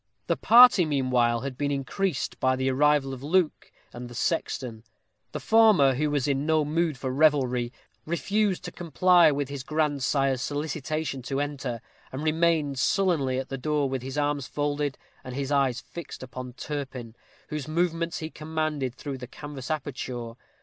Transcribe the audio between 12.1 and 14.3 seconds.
and remained sullenly at the door, with his